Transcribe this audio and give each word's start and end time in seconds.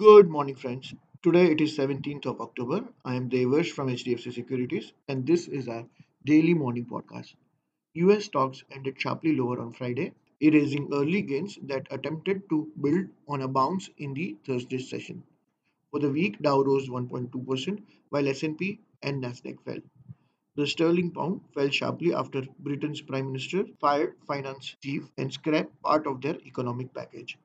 Good 0.00 0.30
morning, 0.30 0.54
friends. 0.54 0.94
Today 1.22 1.52
it 1.52 1.60
is 1.60 1.76
17th 1.76 2.24
of 2.24 2.40
October. 2.40 2.88
I 3.04 3.16
am 3.16 3.28
Devarsh 3.28 3.72
from 3.72 3.88
HDFC 3.88 4.32
Securities, 4.32 4.94
and 5.08 5.26
this 5.26 5.46
is 5.46 5.68
our 5.68 5.84
daily 6.24 6.54
morning 6.54 6.86
podcast. 6.86 7.34
US 7.92 8.24
stocks 8.24 8.64
ended 8.70 8.98
sharply 8.98 9.36
lower 9.36 9.60
on 9.60 9.74
Friday, 9.74 10.14
erasing 10.40 10.88
early 10.94 11.20
gains 11.20 11.58
that 11.64 11.86
attempted 11.90 12.48
to 12.48 12.72
build 12.80 13.08
on 13.28 13.42
a 13.42 13.48
bounce 13.48 13.90
in 13.98 14.14
the 14.14 14.38
Thursday 14.46 14.78
session. 14.78 15.22
For 15.90 16.00
the 16.00 16.08
week, 16.08 16.40
Dow 16.40 16.62
rose 16.62 16.88
1.2%, 16.88 17.82
while 18.08 18.26
S&P 18.26 18.80
and 19.02 19.22
Nasdaq 19.22 19.60
fell. 19.66 19.82
The 20.56 20.66
sterling 20.66 21.10
pound 21.10 21.42
fell 21.52 21.68
sharply 21.68 22.14
after 22.14 22.46
Britain's 22.58 23.02
prime 23.02 23.26
minister 23.26 23.66
fired 23.82 24.16
finance 24.26 24.76
chief 24.82 25.10
and 25.18 25.30
scrapped 25.30 25.82
part 25.82 26.06
of 26.06 26.22
their 26.22 26.38
economic 26.46 26.94
package. 26.94 27.36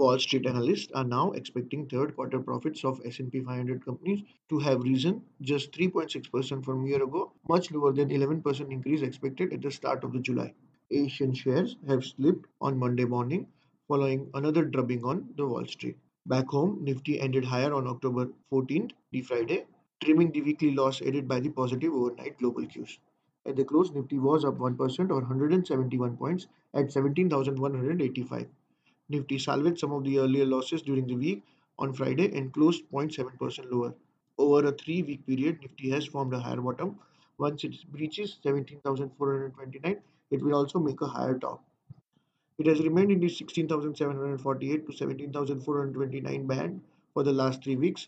Wall 0.00 0.18
Street 0.18 0.46
analysts 0.46 0.90
are 0.94 1.04
now 1.04 1.30
expecting 1.32 1.86
third 1.86 2.16
quarter 2.16 2.38
profits 2.40 2.84
of 2.86 3.02
S&P 3.04 3.40
500 3.40 3.84
companies 3.84 4.22
to 4.48 4.58
have 4.58 4.82
risen 4.82 5.22
just 5.42 5.72
3.6% 5.72 6.64
from 6.64 6.84
a 6.84 6.88
year 6.88 7.02
ago, 7.02 7.34
much 7.50 7.70
lower 7.70 7.92
than 7.92 8.08
11% 8.08 8.72
increase 8.72 9.02
expected 9.02 9.52
at 9.52 9.60
the 9.60 9.70
start 9.70 10.02
of 10.02 10.14
the 10.14 10.18
July. 10.18 10.54
Asian 10.90 11.34
shares 11.34 11.76
have 11.86 12.02
slipped 12.02 12.46
on 12.62 12.78
Monday 12.78 13.04
morning 13.04 13.46
following 13.88 14.30
another 14.32 14.64
drubbing 14.64 15.04
on 15.04 15.28
the 15.36 15.46
Wall 15.46 15.66
Street. 15.66 15.98
Back 16.24 16.46
home, 16.48 16.82
Nifty 16.82 17.20
ended 17.20 17.44
higher 17.44 17.74
on 17.74 17.86
October 17.86 18.30
14th, 18.50 18.92
the 19.12 19.20
Friday, 19.20 19.66
trimming 20.02 20.32
the 20.32 20.40
weekly 20.40 20.70
loss 20.70 21.02
aided 21.02 21.28
by 21.28 21.40
the 21.40 21.50
positive 21.50 21.92
overnight 21.92 22.38
global 22.38 22.64
cues. 22.64 22.98
At 23.44 23.56
the 23.56 23.66
close, 23.66 23.92
Nifty 23.92 24.18
was 24.18 24.46
up 24.46 24.56
1% 24.56 25.10
or 25.10 25.20
171 25.20 26.16
points 26.16 26.46
at 26.72 26.90
17,185. 26.90 28.46
Nifty 29.10 29.40
salvaged 29.40 29.80
some 29.80 29.92
of 29.92 30.04
the 30.04 30.20
earlier 30.20 30.46
losses 30.46 30.82
during 30.82 31.08
the 31.08 31.16
week 31.16 31.42
on 31.80 31.92
Friday 31.92 32.32
and 32.32 32.52
closed 32.52 32.84
0.7% 32.92 33.68
lower. 33.68 33.92
Over 34.38 34.68
a 34.68 34.72
three 34.72 35.02
week 35.02 35.26
period, 35.26 35.58
Nifty 35.60 35.90
has 35.90 36.06
formed 36.06 36.32
a 36.32 36.38
higher 36.38 36.60
bottom. 36.60 36.96
Once 37.36 37.64
it 37.64 37.74
breaches 37.90 38.38
17,429, 38.44 40.00
it 40.30 40.42
will 40.42 40.54
also 40.54 40.78
make 40.78 41.00
a 41.00 41.08
higher 41.08 41.36
top. 41.36 41.64
It 42.58 42.66
has 42.66 42.78
remained 42.80 43.10
in 43.10 43.18
the 43.18 43.28
16,748 43.28 44.86
to 44.86 44.92
17,429 44.92 46.46
band 46.46 46.80
for 47.12 47.24
the 47.24 47.32
last 47.32 47.64
three 47.64 47.74
weeks. 47.74 48.06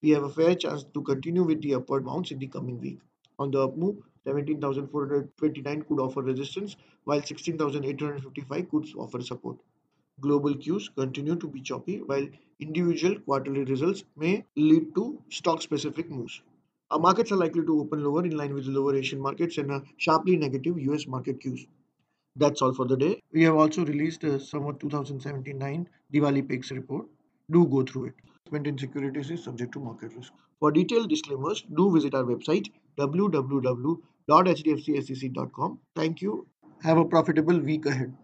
We 0.00 0.10
have 0.10 0.22
a 0.22 0.30
fair 0.30 0.54
chance 0.54 0.82
to 0.94 1.02
continue 1.02 1.42
with 1.42 1.60
the 1.60 1.74
upward 1.74 2.06
bounce 2.06 2.30
in 2.30 2.38
the 2.38 2.46
coming 2.46 2.80
week. 2.80 3.00
On 3.38 3.50
the 3.50 3.60
up 3.60 3.76
move, 3.76 3.98
17,429 4.24 5.82
could 5.82 6.00
offer 6.00 6.22
resistance, 6.22 6.76
while 7.04 7.20
16,855 7.20 8.70
could 8.70 8.88
offer 8.96 9.20
support. 9.20 9.58
Global 10.20 10.54
cues 10.56 10.88
continue 10.88 11.36
to 11.36 11.46
be 11.48 11.60
choppy, 11.60 12.02
while 12.02 12.26
individual 12.60 13.18
quarterly 13.20 13.64
results 13.64 14.04
may 14.16 14.44
lead 14.56 14.94
to 14.94 15.20
stock 15.30 15.62
specific 15.62 16.10
moves. 16.10 16.42
Our 16.90 16.98
markets 16.98 17.30
are 17.32 17.36
likely 17.36 17.64
to 17.64 17.80
open 17.80 18.02
lower 18.02 18.24
in 18.24 18.36
line 18.36 18.54
with 18.54 18.66
lower 18.66 18.94
Asian 18.96 19.20
markets 19.20 19.58
and 19.58 19.70
a 19.70 19.82
sharply 19.98 20.36
negative 20.36 20.78
US 20.80 21.06
market 21.06 21.40
cues. 21.40 21.66
That's 22.36 22.62
all 22.62 22.72
for 22.72 22.86
the 22.86 22.96
day. 22.96 23.20
We 23.32 23.42
have 23.44 23.56
also 23.56 23.84
released 23.84 24.24
a 24.24 24.38
Samvat 24.38 24.80
2079 24.80 25.88
Diwali 26.12 26.48
Picks 26.48 26.70
report. 26.70 27.06
Do 27.50 27.66
go 27.66 27.82
through 27.82 28.06
it. 28.06 28.14
Investment 28.46 28.66
in 28.66 28.78
securities 28.78 29.30
is 29.30 29.44
subject 29.44 29.72
to 29.72 29.80
market 29.80 30.14
risk. 30.16 30.32
For 30.60 30.72
detailed 30.72 31.10
disclaimers, 31.10 31.62
do 31.76 31.90
visit 31.92 32.14
our 32.14 32.24
website 32.24 32.68
www.hdfcsec.com. 32.98 35.78
Thank 35.94 36.22
you. 36.22 36.46
Have 36.82 36.98
a 36.98 37.04
profitable 37.04 37.60
week 37.60 37.86
ahead. 37.86 38.14